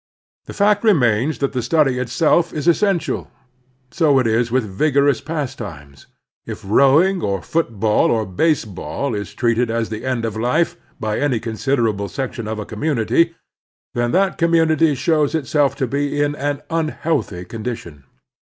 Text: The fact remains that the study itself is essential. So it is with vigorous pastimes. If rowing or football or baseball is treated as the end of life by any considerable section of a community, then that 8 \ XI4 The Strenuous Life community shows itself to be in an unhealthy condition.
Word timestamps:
The 0.45 0.53
fact 0.55 0.83
remains 0.83 1.37
that 1.37 1.53
the 1.53 1.61
study 1.61 1.99
itself 1.99 2.51
is 2.53 2.67
essential. 2.67 3.29
So 3.91 4.17
it 4.17 4.25
is 4.25 4.49
with 4.51 4.63
vigorous 4.65 5.21
pastimes. 5.21 6.07
If 6.47 6.63
rowing 6.65 7.21
or 7.21 7.43
football 7.43 8.09
or 8.09 8.25
baseball 8.25 9.13
is 9.13 9.35
treated 9.35 9.69
as 9.69 9.89
the 9.89 10.03
end 10.03 10.25
of 10.25 10.35
life 10.35 10.75
by 10.99 11.19
any 11.19 11.39
considerable 11.39 12.07
section 12.09 12.47
of 12.47 12.57
a 12.57 12.65
community, 12.65 13.35
then 13.93 14.11
that 14.11 14.11
8 14.11 14.11
\ 14.11 14.11
XI4 14.11 14.11
The 14.11 14.15
Strenuous 14.15 14.15
Life 14.15 14.37
community 14.37 14.95
shows 14.95 15.35
itself 15.35 15.75
to 15.75 15.85
be 15.85 16.19
in 16.19 16.35
an 16.35 16.63
unhealthy 16.71 17.45
condition. 17.45 18.05